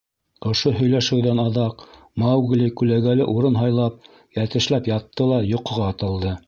Ошо 0.51 0.71
һөйләшеүҙән 0.77 1.41
аҙаҡ 1.43 1.83
Маугли 2.25 2.71
күләгәле 2.81 3.31
урын 3.35 3.61
һайлап, 3.65 4.03
йәтешләп 4.39 4.95
ятты 4.97 5.31
ла 5.33 5.43
йоҡоға 5.55 5.97
талды. 6.05 6.37